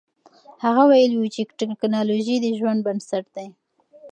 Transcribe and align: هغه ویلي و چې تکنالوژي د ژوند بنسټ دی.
هغه 0.63 0.83
ویلي 0.91 1.17
و 1.19 1.31
چې 1.33 1.41
تکنالوژي 1.59 2.35
د 2.41 2.45
ژوند 2.59 2.79
بنسټ 2.87 3.25
دی. 3.35 3.47